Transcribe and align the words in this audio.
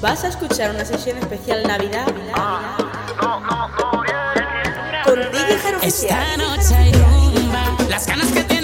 Vas 0.00 0.22
a 0.22 0.28
escuchar 0.28 0.70
una 0.70 0.84
sesión 0.84 1.18
especial 1.18 1.64
Navidad. 1.66 2.06
Ah, 2.34 2.76
Navidad, 3.18 3.68
Navidad. 3.80 5.04
Con 5.04 5.18
DJ 5.18 5.86
Esta 5.88 6.36
noche 6.36 6.76
hay 6.76 6.92
rumba, 6.92 7.76
las 7.88 8.06
ganas 8.06 8.30
que 8.30 8.44
te 8.44 8.57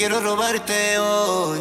quiero 0.00 0.18
robarte 0.22 0.98
hoy, 0.98 1.60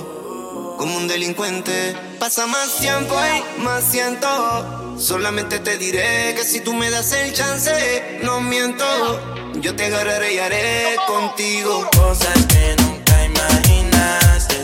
como 0.77 0.95
un 0.95 1.09
delincuente. 1.09 1.93
Pasa 2.19 2.47
más 2.47 2.77
tiempo 2.77 3.13
y 3.19 3.61
más 3.63 3.83
siento. 3.83 4.95
Solamente 4.97 5.59
te 5.59 5.77
diré 5.77 6.33
que 6.35 6.45
si 6.45 6.61
tú 6.61 6.71
me 6.71 6.89
das 6.89 7.11
el 7.11 7.33
chance, 7.33 8.19
no 8.23 8.39
miento. 8.39 8.85
Yo 9.55 9.75
te 9.75 9.87
agarraré 9.87 10.35
y 10.35 10.37
haré 10.37 10.95
contigo 11.05 11.89
cosas 11.93 12.45
que 12.45 12.77
nunca 12.81 13.25
imaginaste. 13.25 14.55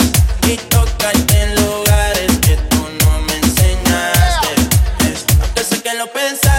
Y 0.47 0.56
tocarte 0.56 1.42
en 1.42 1.56
lugares 1.56 2.31
que 2.44 2.56
tú 2.56 2.78
no 2.78 3.22
me 3.28 3.36
enseñaste. 3.36 4.56
Yo 5.53 5.63
sé 5.66 5.81
que 5.81 5.94
lo 5.96 6.07
pensaste. 6.13 6.54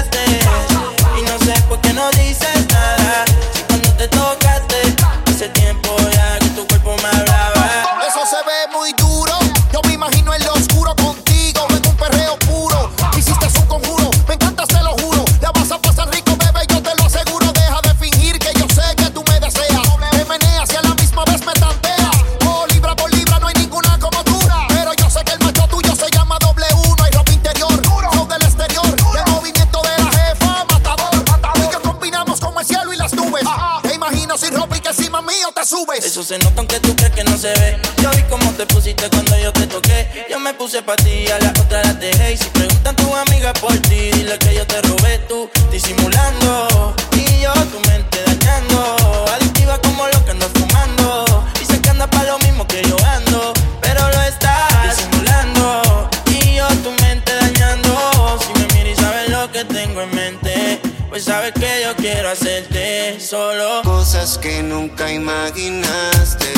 hacerte 62.36 63.18
solo 63.18 63.80
cosas 63.82 64.36
que 64.36 64.62
nunca 64.62 65.10
imaginaste 65.10 66.52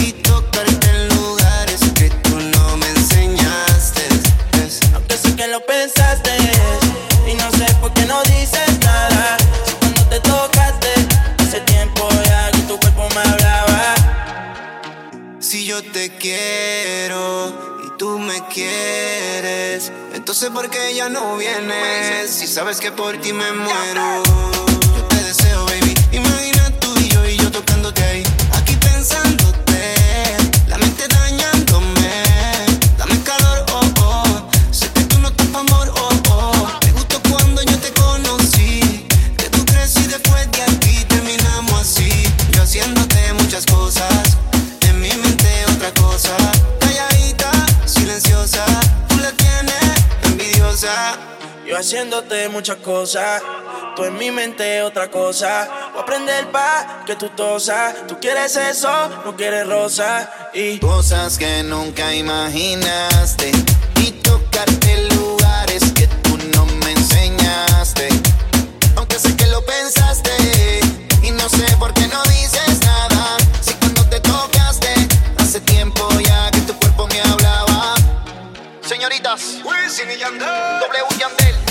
y 0.00 0.12
tocarte 0.12 0.88
en 0.88 1.08
lugares 1.08 1.80
que 1.96 2.08
tú 2.08 2.38
no 2.38 2.76
me 2.76 2.88
enseñaste. 2.90 4.02
Pues, 4.52 4.80
Aunque 4.94 5.16
sé 5.16 5.34
que 5.34 5.48
lo 5.48 5.60
pensaste 5.66 6.30
y 7.26 7.34
no 7.34 7.50
sé 7.50 7.66
por 7.80 7.92
qué 7.94 8.06
no 8.06 8.22
dices 8.22 8.78
nada. 8.84 9.36
Si 9.66 9.72
cuando 9.74 10.02
te 10.04 10.20
tocaste 10.20 10.92
hace 11.40 11.60
tiempo 11.62 12.08
ya 12.24 12.50
que 12.52 12.62
tu 12.68 12.78
cuerpo 12.78 13.08
me 13.14 13.20
hablaba. 13.20 13.94
Si 15.40 15.64
yo 15.64 15.82
te 15.82 16.10
quiero 16.16 17.80
y 17.84 17.98
tú 17.98 18.20
me 18.20 18.40
quieres, 18.46 19.90
entonces 20.14 20.50
¿por 20.50 20.70
qué 20.70 20.94
ya 20.94 21.08
no 21.08 21.36
vienes? 21.36 22.30
Si 22.30 22.46
sabes 22.46 22.78
que 22.78 22.92
por 22.92 23.20
ti 23.20 23.32
me 23.32 23.50
muero. 23.52 24.53
Haciéndote 51.76 52.48
muchas 52.48 52.76
cosas, 52.76 53.42
tú 53.96 54.04
en 54.04 54.16
mi 54.16 54.30
mente 54.30 54.80
otra 54.82 55.10
cosa. 55.10 55.68
Voy 55.90 55.98
a 55.98 56.02
aprender 56.02 56.50
pa' 56.52 57.02
que 57.04 57.16
tú 57.16 57.28
tosas. 57.30 58.06
Tú 58.06 58.18
quieres 58.20 58.56
eso, 58.56 58.88
no 59.24 59.36
quieres 59.36 59.66
rosa. 59.66 60.50
Y 60.54 60.78
cosas 60.78 61.36
que 61.36 61.64
nunca 61.64 62.14
imaginaste. 62.14 63.50
Y 64.00 64.12
tocarte 64.12 65.08
lugares 65.14 65.92
que 65.94 66.06
tú 66.06 66.38
no 66.54 66.64
me 66.64 66.92
enseñaste. 66.92 68.08
Aunque 68.96 69.18
sé 69.18 69.36
que 69.36 69.46
lo 69.48 69.60
pensaste. 69.64 70.30
Y 71.22 71.32
no 71.32 71.48
sé 71.48 71.66
por 71.78 71.92
qué 71.92 72.06
no 72.06 72.22
dices 72.22 72.80
nada. 72.82 73.36
Si 73.60 73.74
cuando 73.74 74.04
te 74.08 74.20
tocaste, 74.20 74.94
hace 75.38 75.60
tiempo 75.60 76.08
ya 76.24 76.50
que 76.52 76.60
tu 76.60 76.74
cuerpo 76.78 77.08
me 77.08 77.20
hablaba. 77.20 77.94
Señoritas, 78.80 79.56
Wisin 79.64 80.10
y 80.10 80.18
Yandel, 80.18 80.80
W 80.80 81.18
Yandel. 81.18 81.63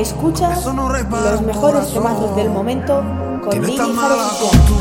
Escucha 0.00 0.56
los 0.64 1.42
mejores 1.42 1.92
temazos 1.92 2.34
del 2.34 2.48
momento 2.48 3.02
con 3.44 3.60
Lili 3.60 3.76
Jarochilla. 3.76 4.79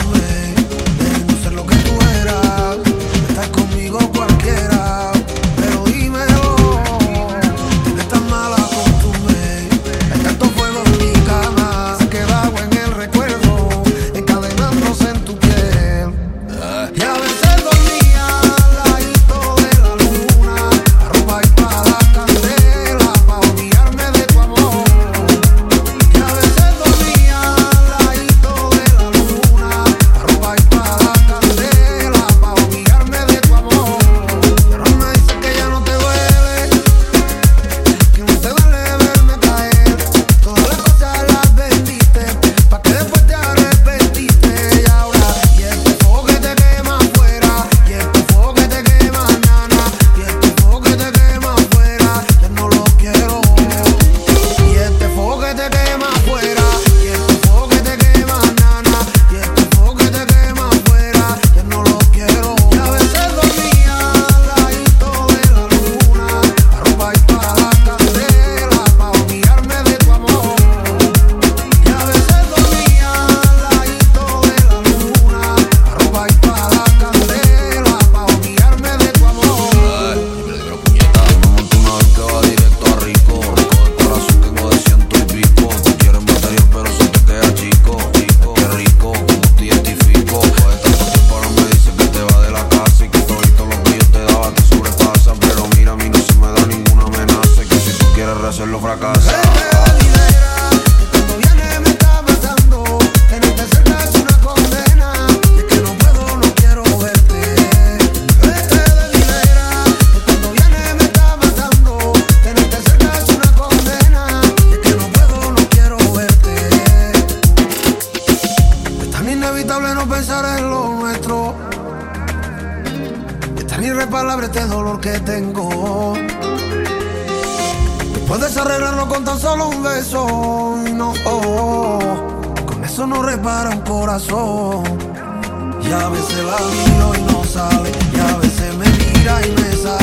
Y 134.30 135.92
a 135.92 136.08
veces 136.10 136.44
la 136.46 136.60
miro 136.60 137.14
y 137.18 137.22
no 137.34 137.44
sale, 137.44 137.92
y 138.14 138.20
a 138.20 138.38
veces 138.38 138.76
me 138.76 138.86
mira 138.88 139.42
y 139.44 139.52
me 139.54 139.76
sale. 139.76 139.99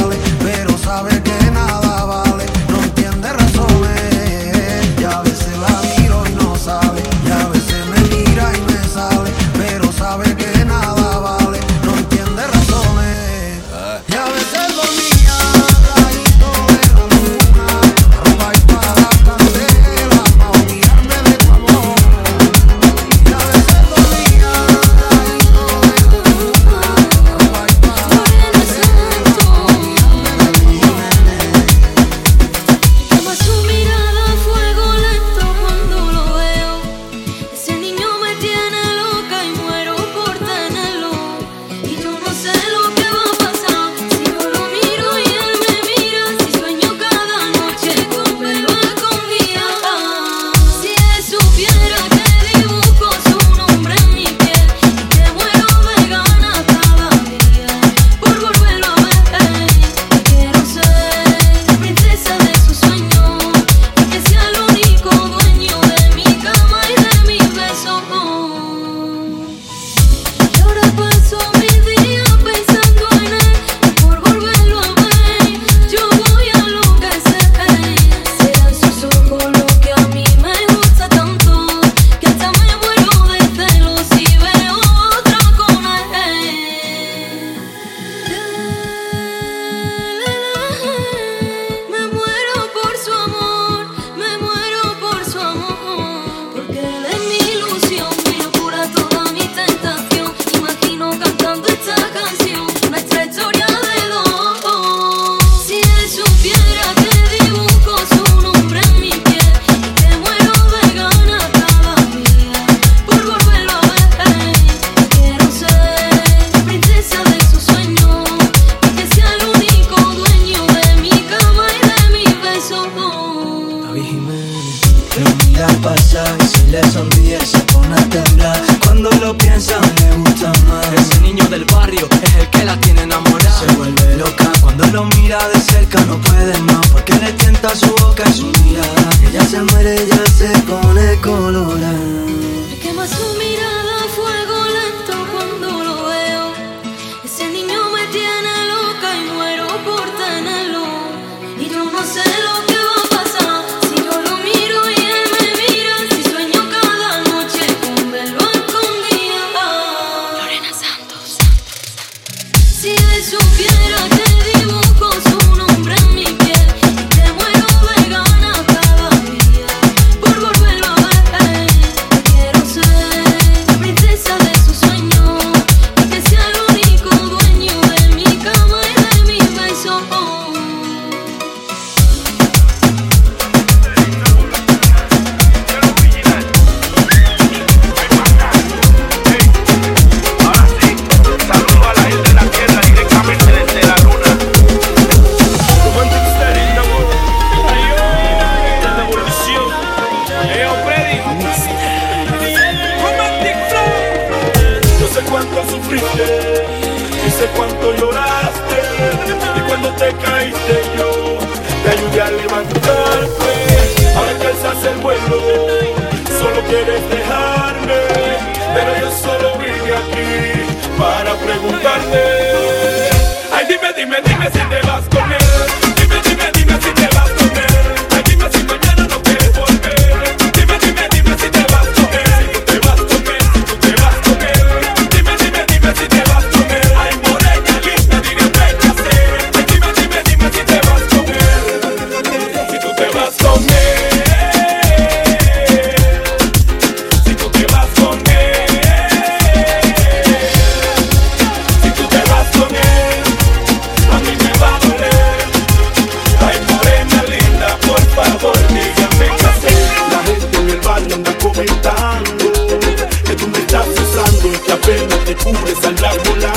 Apenas 265.44 265.78
te 265.80 266.24
cubres 266.24 266.55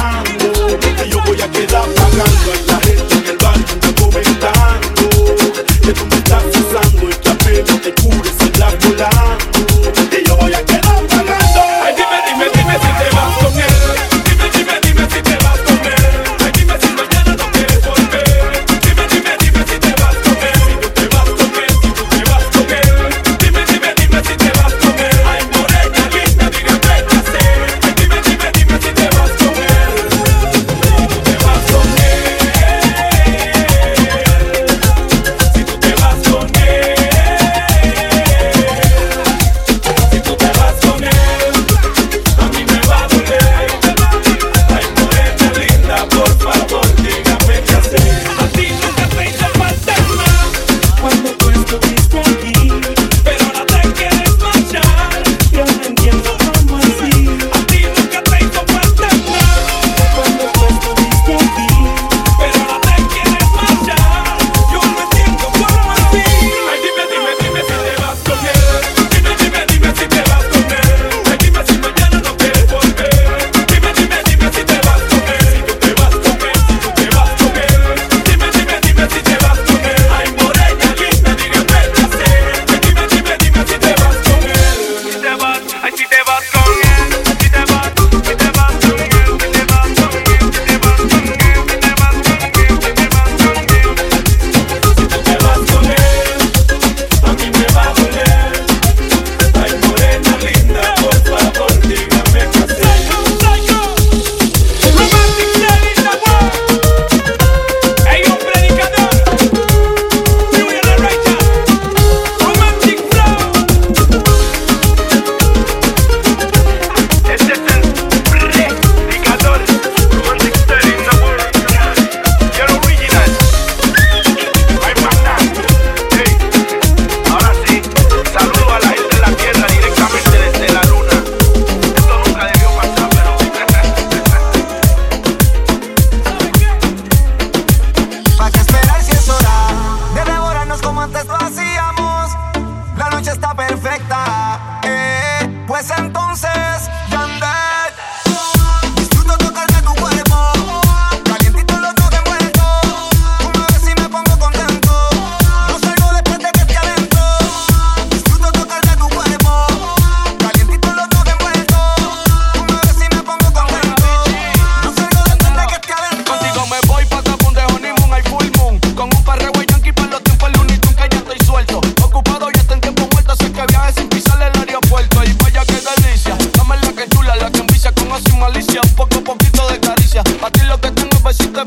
caricia, 178.80 178.96
poco 178.96 179.24
poquito 179.24 179.68
de 179.70 179.80
caricia. 179.80 180.22
A 180.42 180.50
ti 180.52 180.62
lo 180.66 180.80
que 180.80 180.92
tengo 180.92 181.10
es 181.12 181.24
besito 181.24 181.60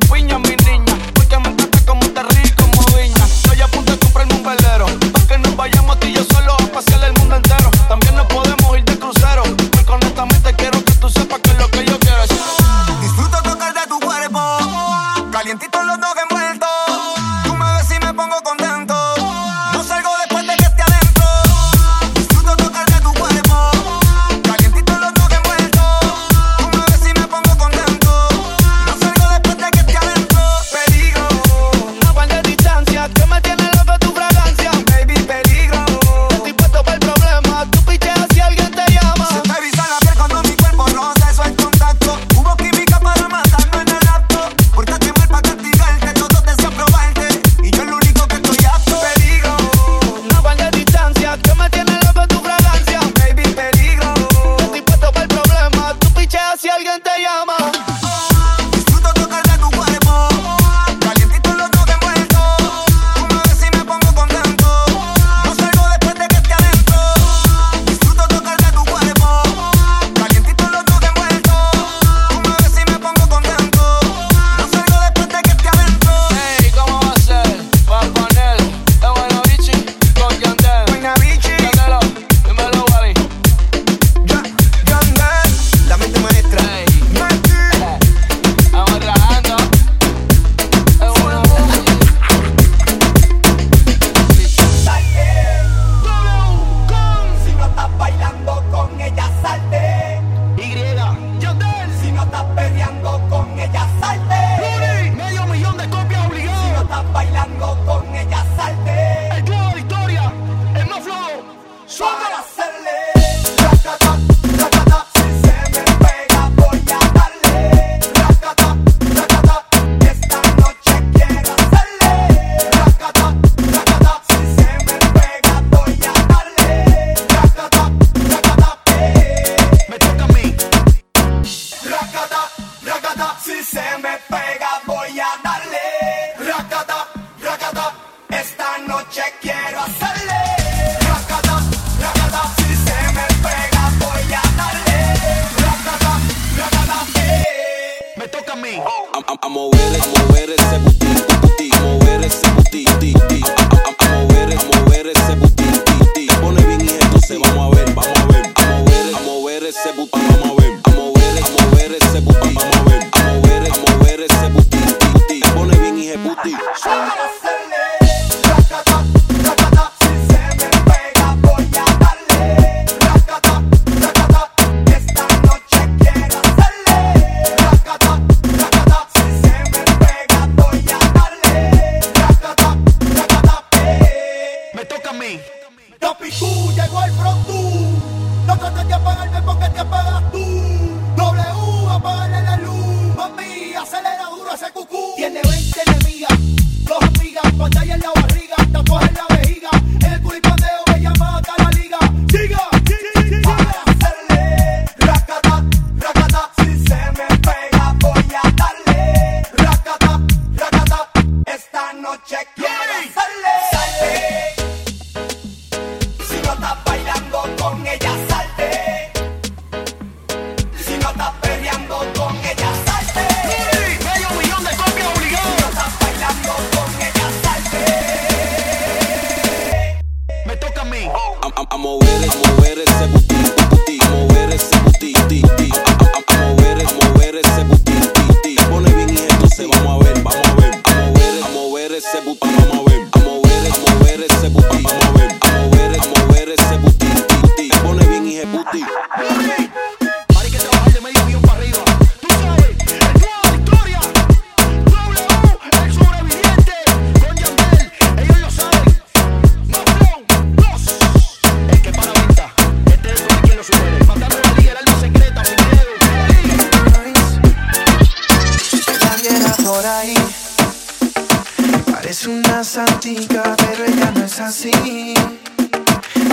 Parece 271.90 272.28
una 272.28 272.62
santica, 272.62 273.56
pero 273.56 273.84
ella 273.84 274.12
no 274.12 274.24
es 274.24 274.38
así. 274.38 275.12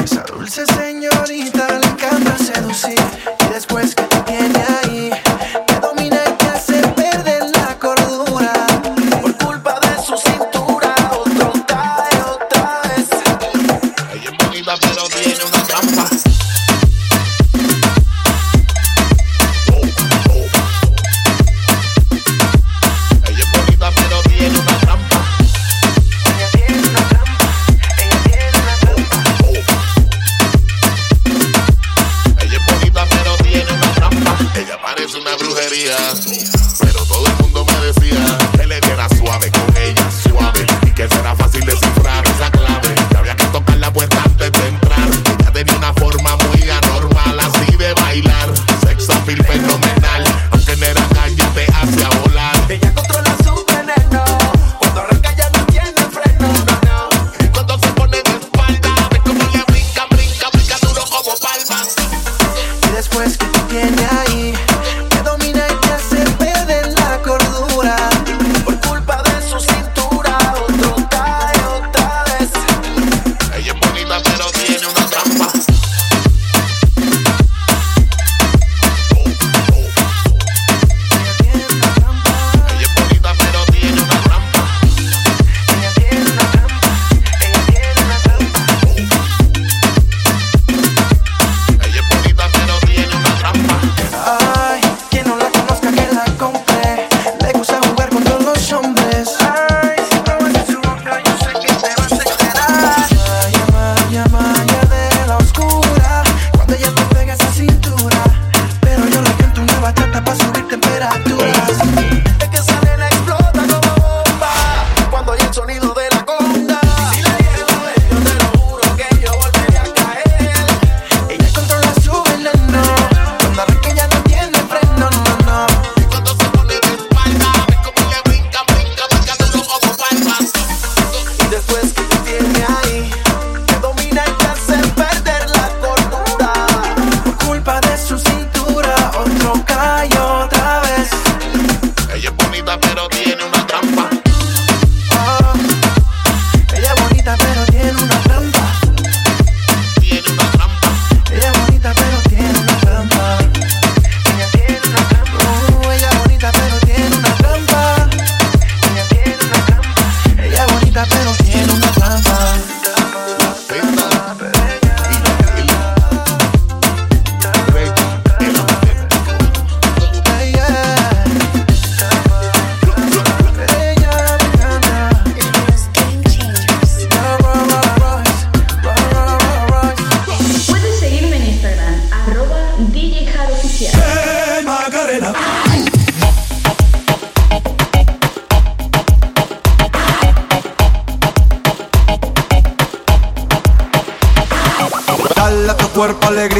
Esa 0.03 0.21
dulce 0.21 0.67
señorita 0.67 1.67
le 1.79 1.87
encanta 1.87 2.37
seducir. 2.37 2.99
Y 3.39 3.51
después 3.51 3.95
que 3.95 4.03
te 4.03 4.17
tiene 4.21 4.63
ahí 4.83 5.09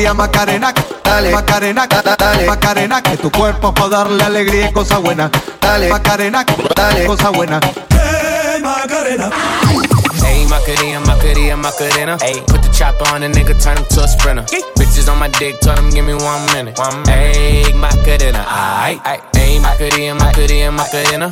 alegría, 0.10 0.14
Macarena. 0.14 0.74
Dale, 1.04 1.32
Macarena, 1.32 1.88
dale, 1.88 2.46
Macarena, 2.46 3.02
que 3.02 3.18
tu 3.18 3.32
cuerpo 3.32 3.74
para 3.74 3.90
darle 3.90 4.24
alegría 4.24 4.70
y 4.70 4.74
cosa 4.74 4.98
buena. 4.98 5.30
Dale, 5.60 5.90
Macarena, 5.90 6.46
dale, 6.76 7.06
cosa 7.06 7.30
buena. 7.30 7.60
Hey, 7.90 8.62
Macarena. 8.62 9.30
Hey, 10.24 10.46
Macarena, 10.48 11.00
Macarena, 11.02 11.56
Macarena. 11.56 12.18
Hey, 12.22 12.42
put 12.48 12.62
the 12.62 12.70
chopper 12.70 13.08
on 13.14 13.24
a 13.24 13.30
nigga, 13.30 13.62
turn 13.62 13.78
him 13.78 13.86
to 13.90 14.04
a 14.04 14.08
sprinter. 14.08 14.44
Bitches 14.78 15.12
on 15.12 15.20
my 15.20 15.28
dick, 15.40 15.60
tell 15.62 15.76
him 15.78 15.90
give 15.90 16.06
me 16.06 16.14
one 16.14 16.46
minute. 16.54 16.78
One 16.78 17.02
minute. 17.04 17.36
Hey, 17.36 17.74
Macarena, 17.74 18.46
aight. 18.46 19.02
Hey, 19.36 19.60
Macarena, 19.60 20.16
Macarena, 20.16 20.72
Macarena. 20.72 21.32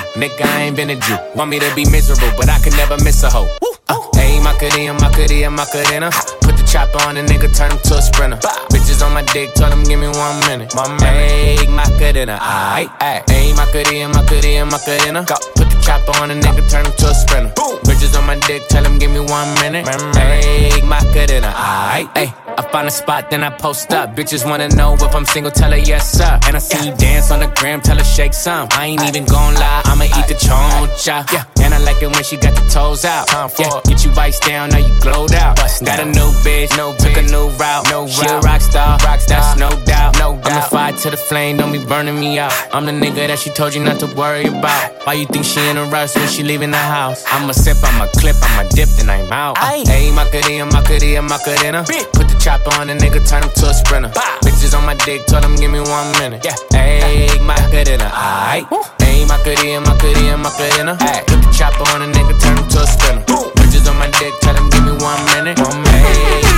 Nigga, 0.15 0.45
I 0.45 0.63
ain't 0.63 0.75
been 0.75 0.89
a 0.89 0.95
Jew. 0.95 1.17
Want 1.35 1.49
me 1.49 1.59
to 1.59 1.75
be 1.75 1.85
miserable, 1.89 2.31
but 2.37 2.49
I 2.49 2.59
can 2.59 2.73
never 2.75 2.97
miss 3.03 3.23
a 3.23 3.29
hoe. 3.29 3.47
Uh, 3.89 3.97
Hey, 4.15 4.39
Macarena, 4.39 4.93
Macarena, 4.93 5.49
Macarena. 5.49 6.09
Put 6.41 6.55
the 6.57 6.63
chopper 6.63 7.01
on 7.07 7.17
a 7.17 7.23
nigga, 7.23 7.49
turn 7.55 7.71
him 7.71 7.79
to 7.89 7.97
a 7.97 8.01
sprinter. 8.01 8.37
Bitches 8.71 9.03
on 9.05 9.13
my 9.13 9.23
dick, 9.33 9.53
tell 9.55 9.71
him 9.71 9.83
give 9.83 9.99
me 9.99 10.07
one 10.07 10.39
minute. 10.47 10.73
One 10.75 10.95
minute. 10.97 11.31
Hey, 11.31 11.67
Macarena, 11.67 12.37
aight. 12.39 12.89
Hey, 13.29 13.51
Macarena, 13.53 14.09
Macarena, 14.13 14.65
Macarena. 14.65 15.25
Put 15.25 15.55
the 15.55 15.60
chopper 15.81 16.15
on 16.21 16.31
a 16.31 16.35
nigga, 16.35 16.69
turn 16.69 16.85
him 16.85 16.93
to 16.93 17.07
a 17.09 17.13
sprinter. 17.13 17.53
Bitches 17.83 18.17
on 18.17 18.25
my 18.25 18.37
dick, 18.47 18.67
tell 18.69 18.83
him 18.83 18.99
give 18.99 19.11
me 19.11 19.19
one 19.19 19.53
minute. 19.55 19.87
Hey, 20.15 20.81
Macarena, 20.85 21.51
aight. 21.51 22.15
Hey, 22.17 22.33
I 22.57 22.61
find 22.71 22.87
a 22.87 22.91
spot, 22.91 23.29
then 23.29 23.43
I 23.43 23.49
post 23.49 23.91
up. 23.91 24.15
Bitches 24.15 24.47
wanna 24.49 24.69
know 24.69 24.93
if 24.93 25.15
I'm 25.15 25.25
single, 25.25 25.51
tell 25.51 25.71
her 25.71 25.77
yes, 25.77 26.11
sir. 26.11 26.39
And 26.45 26.55
I 26.55 26.59
see 26.59 26.89
you 26.89 26.95
dance 26.95 27.31
on 27.31 27.39
the 27.39 27.47
gram, 27.47 27.81
tell 27.81 27.97
her 27.97 28.03
shake 28.03 28.33
some. 28.33 28.67
I 28.71 28.87
ain't 28.87 29.03
even 29.03 29.25
gon' 29.25 29.55
lie, 29.55 29.81
I'ma 29.85 30.05
eat 30.05 30.27
the 30.27 30.35
choncha. 30.35 31.31
Yeah, 31.33 31.45
and 31.63 31.73
I 31.73 31.79
like 31.79 32.01
it 32.01 32.11
when 32.13 32.23
she 32.23 32.37
got 32.37 32.55
the 32.55 32.67
toes 32.69 33.05
out. 33.05 33.27
time 33.27 33.49
Yeah, 33.59 33.81
get 33.85 34.05
you 34.05 34.11
vice 34.11 34.39
down, 34.39 34.69
now 34.69 34.77
you 34.77 34.93
glowed 35.01 35.33
out. 35.33 35.57
Got 35.57 35.99
a 35.99 36.05
new 36.05 36.29
bitch, 36.45 36.75
no 36.77 36.95
took 36.97 37.17
a 37.17 37.23
new 37.23 37.49
route. 37.57 37.89
No 37.89 38.07
she 38.07 38.25
a 38.27 38.39
rock 38.39 38.61
star, 38.61 38.97
that's 38.99 39.57
no 39.57 39.69
doubt. 39.85 40.17
No 40.19 40.35
doubt. 40.35 40.45
I'm 40.45 40.55
the 40.55 40.67
fire 40.69 40.93
to 40.93 41.09
the 41.09 41.17
flame, 41.17 41.57
don't 41.57 41.71
be 41.71 41.83
burning 41.83 42.19
me 42.19 42.39
out. 42.39 42.53
I'm 42.73 42.85
the 42.85 42.91
nigga 42.91 43.27
that 43.27 43.39
she 43.39 43.49
told 43.49 43.73
you 43.73 43.83
not 43.83 43.99
to 43.99 44.07
worry 44.15 44.45
about. 44.45 45.05
Why 45.05 45.13
you 45.13 45.25
think 45.25 45.45
she 45.45 45.59
in 45.71 45.77
a 45.77 45.85
rush 45.85 46.15
when 46.15 46.27
she 46.27 46.43
leaving 46.43 46.71
the 46.71 46.77
house? 46.77 47.23
I'ma 47.27 47.53
sip, 47.53 47.77
I'ma 47.81 48.07
clip, 48.19 48.35
I'ma 48.41 48.67
dip, 48.69 48.89
then 48.99 49.09
I'm 49.09 49.31
out. 49.31 49.57
Hey, 49.57 50.11
Macarena, 50.11 50.65
Macarena, 50.65 51.21
Macarena. 51.21 51.83
Put 52.11 52.27
the 52.27 52.37
chopper 52.39 52.75
on 52.75 52.89
a 52.89 52.95
nigga, 52.95 53.23
turn 53.27 53.43
him 53.43 53.49
to 53.55 53.69
a 53.69 53.73
sprinter. 53.73 54.09
Bitches 54.43 54.77
on 54.77 54.85
my 54.85 54.95
dick, 55.05 55.25
told 55.27 55.45
him 55.45 55.55
give 55.55 55.71
me 55.71 55.79
one 55.79 56.11
minute. 56.19 56.43
Yeah, 56.43 56.55
hey, 56.71 57.39
Macarena, 57.39 58.11
aight. 58.11 58.67
Hey, 58.99 59.25
Macarena, 59.25 59.79
Macarena, 59.81 60.37
Macarena. 60.37 60.93
Put 61.27 61.39
the 61.41 61.51
chopper 61.55 61.87
on 61.95 62.01
a 62.03 62.07
nigga, 62.11 62.35
turn 62.43 62.57
him 62.57 62.67
to 62.67 62.79
a 62.83 62.87
sprinter. 62.87 63.23
Bitches 63.55 63.89
on 63.89 63.97
my 63.97 64.11
dick, 64.19 64.33
tell 64.41 64.55
him 64.55 64.69
give 64.69 64.83
me 64.83 64.91
one 64.91 65.23
minute. 65.31 65.57
One 65.59 65.81
minute. 65.81 66.50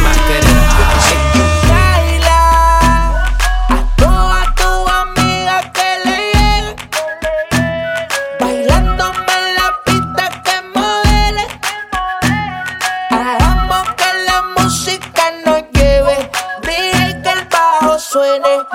Suene 18.13 18.45
eh, 18.45 18.67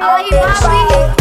Ay, 0.00 1.15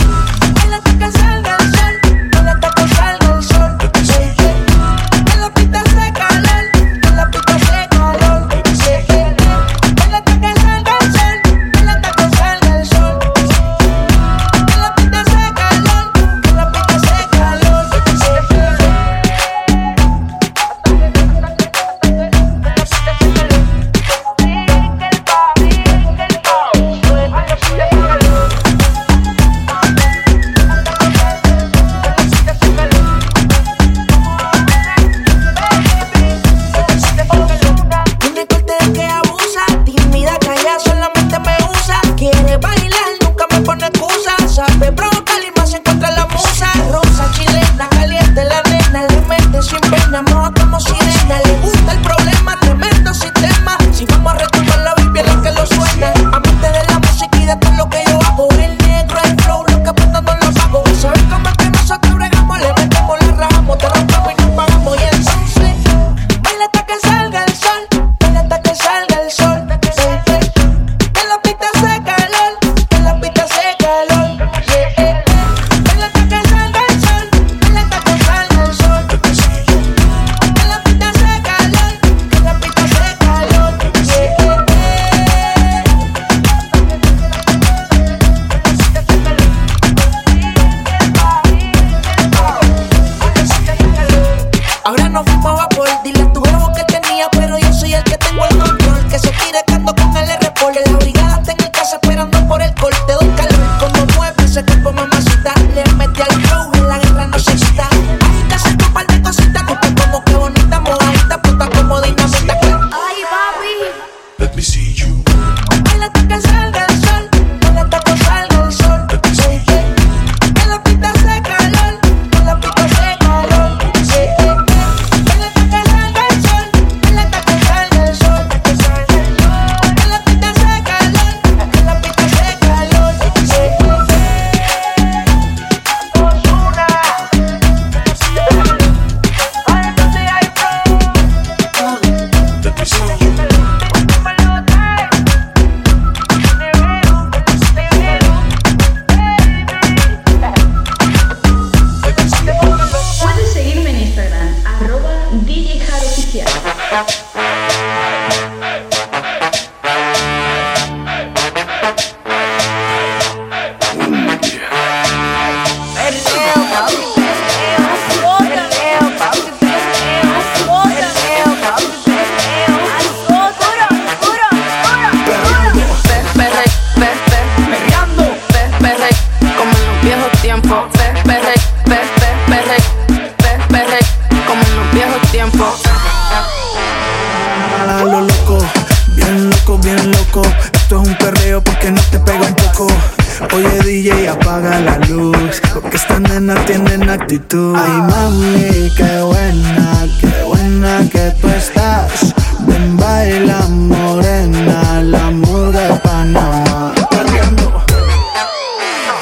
Ay, 197.18 198.02
mami, 198.10 198.92
qué 198.98 199.22
buena, 199.22 200.06
qué 200.20 200.44
buena 200.44 201.10
que 201.10 201.32
tú 201.40 201.48
estás. 201.48 202.34
Ven, 202.68 202.98
baila, 202.98 203.62
morena, 203.70 205.02
la 205.02 205.32
muda 205.32 205.94
de 205.94 206.00
Panamá. 206.00 206.94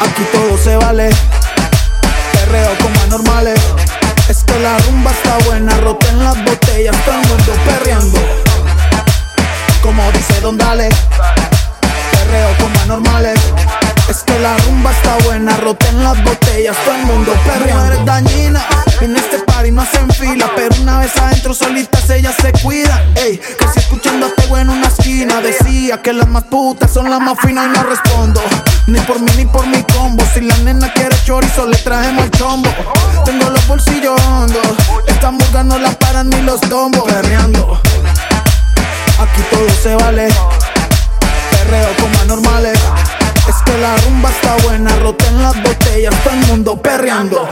Aquí 0.02 0.24
todo 0.32 0.58
se 0.58 0.76
vale, 0.78 1.10
perreo 2.34 2.72
como 2.82 3.00
anormales. 3.04 3.60
Es 4.28 4.44
que 4.44 4.58
la 4.60 4.76
rumba 4.80 5.12
está 5.12 5.38
buena, 5.46 5.78
rota 5.78 6.08
en 6.10 6.24
las 6.24 6.44
botellas, 6.46 6.96
todo 7.06 7.16
el 7.16 7.28
mundo 7.28 7.54
perreando. 7.64 8.20
Como 9.84 10.12
dice 10.14 10.42
Don 10.42 10.58
Dale. 10.58 10.93
botellas, 16.24 16.76
todo 16.84 16.96
el 16.96 17.06
mundo 17.06 17.34
perreando. 17.46 17.86
Eres 17.94 18.06
dañina, 18.06 18.66
en 19.02 19.16
este 19.16 19.40
party 19.40 19.72
no 19.72 19.82
hacen 19.82 20.10
fila, 20.12 20.52
pero 20.56 20.76
una 20.82 21.00
vez 21.00 21.16
adentro 21.18 21.54
solitas 21.54 22.10
ellas 22.10 22.36
se 22.42 22.52
cuidan. 22.54 23.02
Ey, 23.16 23.40
casi 23.58 23.80
escuchando 23.80 24.26
a 24.26 24.30
este 24.30 24.44
en 24.60 24.70
una 24.70 24.88
esquina 24.88 25.42
decía 25.42 26.02
que 26.02 26.14
las 26.14 26.28
más 26.28 26.44
putas 26.44 26.92
son 26.92 27.10
las 27.10 27.20
más 27.20 27.38
finas 27.40 27.66
y 27.66 27.78
no 27.78 27.84
respondo. 27.84 28.42
Ni 28.88 29.00
por 29.02 29.20
mí 29.20 29.32
ni 29.38 29.46
por 29.46 29.66
mi 29.68 29.82
combo. 29.84 30.24
Si 30.34 30.42
la 30.42 30.56
nena 30.58 30.92
quiere 30.94 31.16
chorizo, 31.26 31.66
le 31.68 31.78
trajemos 31.78 32.26
el 32.26 32.32
combo. 32.32 32.70
Tengo 33.26 33.50
los 33.50 33.68
bolsillos 33.68 34.20
hondos. 34.22 34.68
Esta 35.08 35.32
murga 35.32 35.64
no 35.64 35.78
la 35.80 36.24
ni 36.24 36.42
los 36.42 36.62
tombos. 36.62 37.04
Perreando. 37.04 37.82
Aquí 39.20 39.42
todo 39.50 39.70
se 39.82 39.96
vale. 39.96 40.28
Perreo 41.52 41.96
con 41.98 42.12
más 42.12 42.26
normales. 42.28 42.80
Es 43.48 43.56
que 43.66 43.78
la 43.78 43.98
rumba 43.98 44.30
está 44.30 44.56
buena, 44.64 44.96
roten 45.00 45.42
las 45.42 45.62
botellas, 45.62 46.16
todo 46.24 46.34
el 46.34 46.46
mundo 46.48 46.82
perreando. 46.82 47.48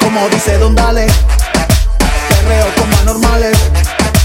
Como 0.00 0.28
dice 0.30 0.58
Don 0.58 0.74
Dale, 0.74 1.06
perreo 2.28 2.66
como 2.76 2.96
anormales. 2.98 3.56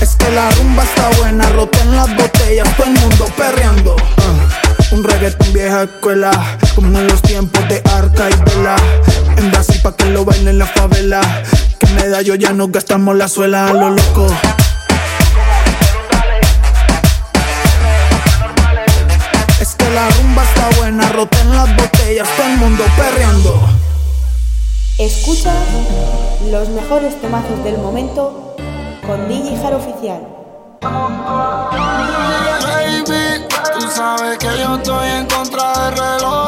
Es 0.01 0.15
que 0.15 0.31
la 0.31 0.49
rumba 0.51 0.83
está 0.83 1.09
buena, 1.19 1.47
roten 1.49 1.95
las 1.95 2.15
botellas, 2.15 2.67
todo 2.75 2.87
el 2.87 2.93
mundo 2.93 3.25
perreando. 3.37 3.95
Uh. 3.95 4.95
Un 4.95 5.03
reggaeton 5.03 5.53
vieja 5.53 5.83
escuela, 5.83 6.57
como 6.73 6.97
en 6.97 7.07
los 7.07 7.21
tiempos 7.21 7.67
de 7.69 7.81
Arca 7.93 8.29
y 8.29 8.35
Vela. 8.49 8.75
En 9.37 9.51
Brasil 9.51 9.79
pa' 9.83 9.95
que 9.95 10.05
lo 10.05 10.25
bailen 10.25 10.47
en 10.47 10.57
la 10.59 10.65
favela. 10.65 11.21
Que 11.79 12.23
yo 12.23 12.35
ya 12.35 12.53
nos 12.53 12.71
gastamos 12.71 13.15
la 13.15 13.27
suela 13.27 13.67
a 13.67 13.73
lo 13.73 13.91
loco. 13.91 14.27
la 19.97 20.09
rumba 20.09 20.43
está 20.43 20.69
buena, 20.77 21.09
roten 21.09 21.55
las 21.55 21.75
botellas, 21.75 22.27
todo 22.37 22.45
el 22.45 22.57
mundo 22.57 22.83
perreando. 22.95 23.59
Escucha 24.99 25.51
los 26.51 26.69
mejores 26.69 27.19
temazos 27.19 27.63
del 27.63 27.79
momento 27.79 28.55
con 29.07 29.27
DJ 29.27 29.57
Jar 29.57 29.73
Oficial. 29.73 30.21
Baby, 32.61 33.47
tú 33.73 33.87
sabes 33.89 34.37
que 34.37 34.45
yo 34.45 34.75
estoy 34.75 35.09
en 35.09 35.25
contra 35.25 35.73
del 35.73 35.97
reloj 35.97 36.46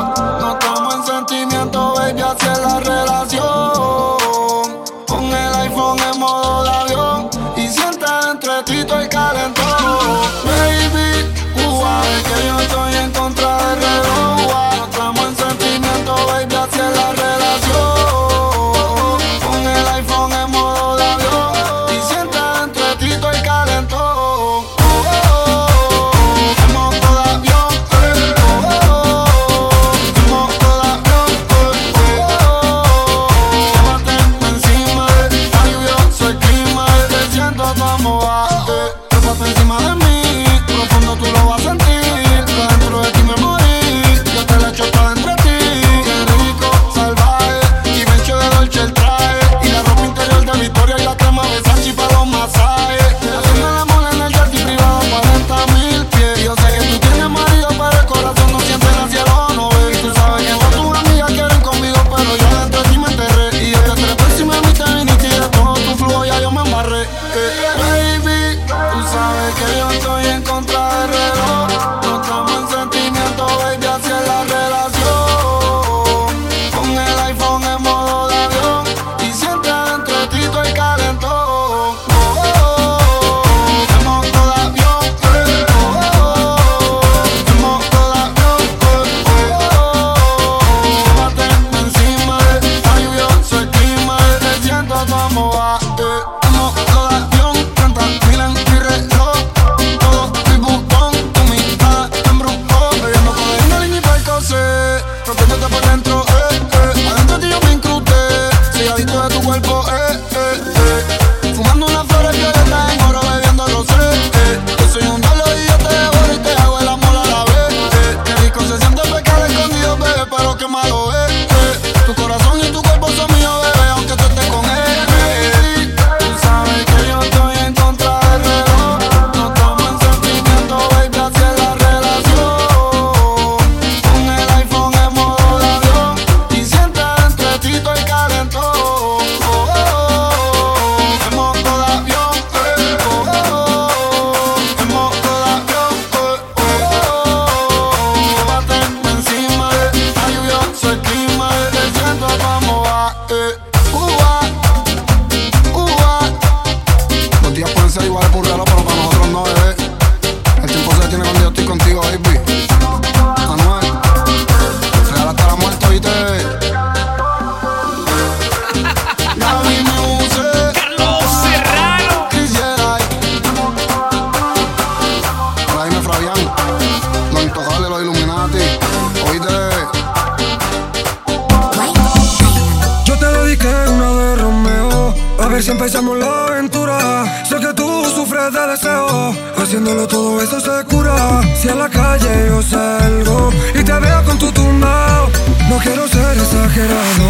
empezamos 185.79 186.17
la 186.17 186.45
aventura. 186.47 187.45
Sé 187.47 187.55
que 187.55 187.73
tú 187.73 188.03
sufres 188.13 188.51
de 188.51 188.67
deseo, 188.67 189.33
haciéndolo 189.57 190.05
todo 190.07 190.41
eso 190.41 190.59
se 190.59 190.83
cura. 190.93 191.41
Si 191.55 191.69
a 191.69 191.75
la 191.75 191.87
calle 191.87 192.47
yo 192.49 192.61
salgo 192.61 193.49
y 193.73 193.81
te 193.81 193.93
veo 193.93 194.23
con 194.25 194.37
tu 194.37 194.51
tumbao, 194.51 195.29
no 195.69 195.77
quiero 195.77 196.05
ser 196.09 196.37
exagerado. 196.37 197.29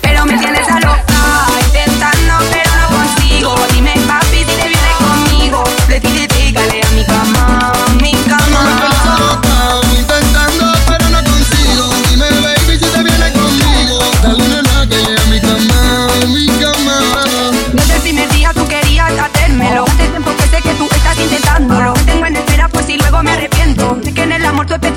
Pero 0.00 0.26
me 0.26 0.36
tienes 0.38 0.68
a 0.68 0.80
loca, 0.80 1.22
intentando, 1.66 2.34
pero 2.50 2.70
no 2.80 2.86
consigo. 2.96 3.54
Dime, 3.72 3.94
papi, 4.08 4.38
si 4.38 4.44
te 4.44 4.68
vienes 4.68 4.96
conmigo, 4.98 5.62
de 5.86 6.00
ti, 6.00 6.81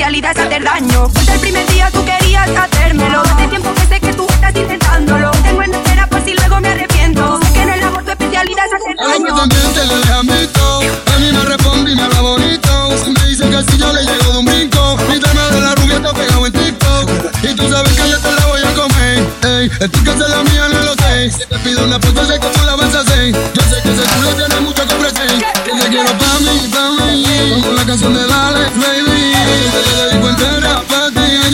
hacer 0.05 0.63
daño. 0.63 1.07
Desde 1.13 1.33
el 1.33 1.39
primer 1.39 1.67
día 1.67 1.89
tú 1.91 2.05
querías 2.05 2.47
hacérmelo. 2.47 3.21
Hace 3.21 3.47
tiempo 3.47 3.73
que 3.73 3.87
sé 3.87 3.99
que 3.99 4.13
tú 4.13 4.27
estás 4.29 4.55
intentándolo. 4.55 5.31
Tengo 5.43 5.63
en 5.63 5.73
espera 5.73 6.07
por 6.07 6.23
si 6.23 6.33
luego 6.35 6.61
me 6.61 6.69
arrepiento. 6.69 7.39
Sé 7.41 7.53
que 7.53 7.61
en 7.61 7.69
el 7.69 7.83
amor 7.83 8.03
tu 8.03 8.11
especialidad 8.11 8.65
es 8.67 8.73
hacer 8.73 8.95
daño. 8.95 9.25
los 9.25 9.41
pretendientes 9.41 9.87
le 9.87 9.95
dejan 9.95 10.27
visto. 10.27 10.79
A 11.11 11.19
mí 11.19 11.31
me 11.31 11.45
responde 11.45 11.91
y 11.91 11.95
me 11.95 12.03
habla 12.03 12.21
bonito. 12.21 12.89
Me 13.07 13.25
dice 13.27 13.49
que 13.49 13.71
si 13.71 13.77
yo 13.79 13.93
le 13.93 14.03
llego 14.03 14.31
de 14.31 14.37
un 14.37 14.45
brinco. 14.45 14.97
Mi 15.09 15.19
tema 15.19 15.49
de 15.49 15.61
la 15.61 15.73
rubia 15.73 15.95
está 15.95 16.13
pegado 16.13 16.45
en 16.45 16.53
TikTok. 16.53 17.09
Y 17.41 17.55
tú 17.55 17.67
sabes 17.67 17.93
que 17.93 18.09
yo 18.09 18.19
te 18.19 18.31
la 18.31 18.45
voy 18.45 18.61
a 18.61 18.73
comer. 18.75 19.27
Ey, 19.41 19.71
es 19.79 19.91
tu 19.91 20.03
casa 20.03 20.27
la 20.27 20.43
mía, 20.43 20.67
no 20.71 20.81
lo 20.81 20.93
sé. 20.93 21.31
Si 21.31 21.47
te 21.49 21.57
pido 21.59 21.83
una 21.83 21.99
foto, 21.99 22.23
sé 22.27 22.39
que 22.39 22.47
tú 22.47 22.63
la 22.63 22.75
vas 22.75 22.93
a 22.93 22.99
hacer. 22.99 23.31
Yo 23.31 23.61
sé 23.69 23.81
que 23.81 23.89
ese 23.89 24.03
culo 24.13 24.29
tiene 24.35 24.61
mucho 24.61 24.85
que 24.87 24.93
ofrecer. 24.93 25.43
Que 25.65 25.71
te 25.71 25.89
quiero 25.89 26.11
pa' 26.15 26.39
mí, 26.41 26.69
pa' 26.71 26.91
mí. 26.91 27.61
Como 27.63 27.73
la 27.73 27.85
canción 27.85 28.13
de 28.13 28.27
Dale. 28.27 28.94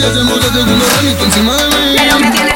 Ella 0.02 0.14
se 0.14 0.24
mueve 0.24 0.42
segundo 0.46 0.84
remito 0.96 1.24
encima 1.24 1.56
de 1.56 1.68
mí. 1.68 1.96
Pero 1.96 2.18
me 2.18 2.51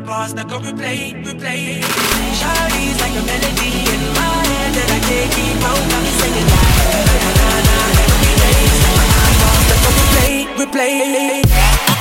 my 0.00 0.02
iPod 0.02 0.28
stuck 0.28 0.52
on 0.52 0.62
replay, 0.62 1.14
replay. 1.24 1.80
Shawty's 2.38 3.00
like 3.00 3.12
a 3.12 3.22
melody 3.24 3.72
in 3.92 4.02
my 4.12 4.44
head 4.50 4.74
that 4.76 4.90
I 4.92 5.00
can't 5.08 5.30
keep 5.32 5.64
out. 5.64 5.82
Got 5.90 6.02
me 6.02 6.10
singing 6.20 6.48
like 6.52 7.06
na 7.06 7.30
na 7.30 7.30
na 7.38 7.48
na 7.66 7.76
every 8.04 8.34
day's 8.42 8.80
like 8.84 8.96
my 8.98 9.06
iPod 9.30 9.58
stuck 9.64 9.84
on 9.86 9.92
replay, 10.00 10.34
replay. 10.60 11.95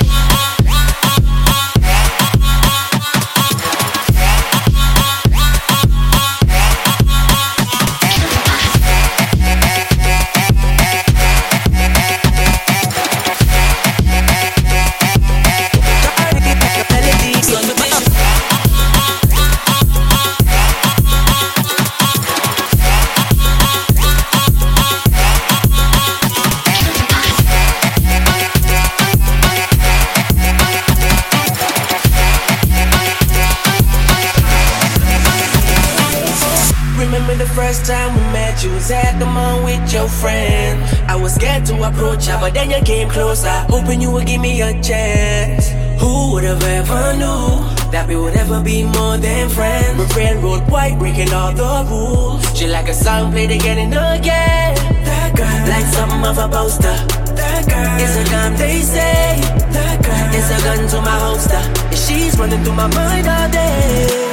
Breaking 51.15 51.33
all 51.33 51.51
the 51.53 51.89
rules. 51.89 52.57
She 52.57 52.67
like 52.67 52.89
a 52.89 52.93
song 52.93 53.31
played 53.31 53.51
again 53.51 53.77
and 53.77 53.93
again. 53.93 54.75
That 55.05 55.31
girl, 55.35 55.59
like 55.71 55.85
something 55.85 56.23
of 56.25 56.37
a 56.37 56.47
poster. 56.47 56.95
That 57.35 57.63
girl, 57.67 58.03
is 58.03 58.15
a 58.17 58.23
gun 58.31 58.55
they 58.55 58.81
say. 58.81 59.39
That 59.71 60.03
girl, 60.03 60.35
is 60.35 60.49
a 60.51 60.59
gun 60.63 60.87
to 60.89 61.01
my 61.01 61.17
holster. 61.25 61.61
And 61.91 61.97
she's 61.97 62.37
running 62.37 62.63
through 62.63 62.75
my 62.75 62.87
mind 62.87 63.27
all 63.27 63.49
day. 63.49 64.25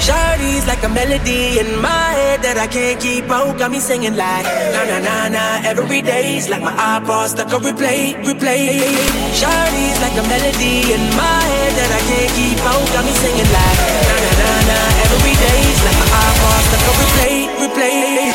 Shawty's 0.00 0.66
like 0.66 0.82
a 0.84 0.88
melody 0.88 1.58
in 1.60 1.80
my 1.80 2.12
head 2.12 2.42
that 2.42 2.58
I 2.58 2.66
can't 2.66 3.00
keep 3.00 3.30
out. 3.30 3.56
Got 3.58 3.70
me 3.70 3.80
singing 3.80 4.16
like 4.16 4.44
na 4.44 4.84
na 4.84 4.98
na 5.00 5.16
na 5.32 5.44
every 5.64 6.02
day's 6.02 6.50
like 6.50 6.60
my 6.60 6.76
iPod 6.76 7.28
stuck 7.32 7.52
on 7.54 7.62
replay, 7.64 8.12
replay. 8.20 8.84
Shawty's 9.32 9.98
like 10.04 10.16
a 10.20 10.24
melody 10.28 10.92
in 10.92 11.02
my 11.16 11.40
head 11.52 11.72
that 11.80 11.88
I 11.88 12.02
can't 12.04 12.32
keep 12.36 12.60
out. 12.68 12.84
Got 12.92 13.04
me 13.08 13.12
singing 13.16 13.48
like 13.48 13.78
na 14.08 14.16
na 14.24 14.32
na 14.40 14.43
nah, 14.66 15.04
every 15.04 15.34
day. 15.34 15.60
It's 15.70 15.82
like 15.84 15.98
my 16.00 16.08
eyeballs, 16.08 16.66
like 16.72 16.86
a 16.88 16.92
replay, 17.00 17.34
replay. 17.60 18.33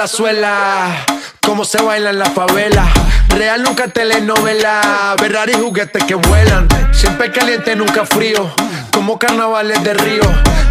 La 0.00 0.06
suela. 0.06 1.04
Cómo 1.42 1.62
se 1.62 1.82
baila 1.82 2.08
en 2.08 2.18
la 2.18 2.30
favela. 2.30 2.88
Real 3.28 3.62
nunca 3.62 3.88
telenovela. 3.88 5.14
Ferrari 5.18 5.52
juguetes 5.52 6.02
que 6.04 6.14
vuelan. 6.14 6.66
Siempre 6.90 7.30
caliente, 7.30 7.76
nunca 7.76 8.06
frío. 8.06 8.50
Como 8.94 9.18
carnavales 9.18 9.84
de 9.84 9.92
río. 9.92 10.22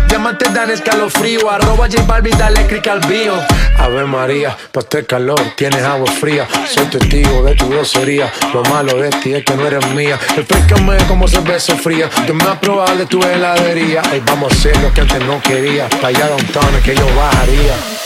Diamantes 0.08 0.52
dan 0.52 0.72
escalofrío. 0.72 1.48
Arroba 1.48 1.88
J 1.88 2.02
Balvin, 2.08 2.36
dale 2.40 2.66
click 2.66 2.88
al 2.88 3.02
bio. 3.02 3.36
Ave 3.78 4.04
María, 4.06 4.58
pa' 4.72 4.80
este 4.80 5.06
calor 5.06 5.40
tienes 5.56 5.84
agua 5.84 6.12
fría. 6.12 6.48
Soy 6.68 6.88
testigo 6.88 7.44
de 7.44 7.54
tu 7.54 7.70
grosería. 7.70 8.34
Lo 8.52 8.64
malo 8.64 9.00
de 9.00 9.12
ti 9.22 9.36
es 9.36 9.46
que 9.46 9.54
no 9.54 9.68
eres 9.68 9.86
mía. 9.92 10.18
Refrescame 10.36 10.98
como 11.08 11.28
cerveza 11.28 11.76
fría. 11.76 12.10
Yo 12.26 12.34
me 12.34 12.44
probado 12.56 12.96
de 12.96 13.06
tu 13.06 13.22
heladería. 13.22 14.02
Ay, 14.12 14.24
vamos 14.26 14.52
a 14.52 14.56
hacer 14.56 14.76
lo 14.78 14.92
que 14.92 15.02
antes 15.02 15.24
no 15.24 15.40
quería. 15.40 15.88
Pa' 16.02 16.08
allá 16.08 16.30
downtown 16.30 16.76
es 16.78 16.84
que 16.84 16.96
yo 16.96 17.06
bajaría. 17.16 17.99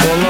Bola, 0.00 0.29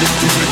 this 0.00 0.20
disease. 0.20 0.47